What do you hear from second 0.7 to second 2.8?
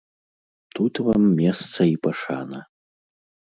Тут вам месца і пашана.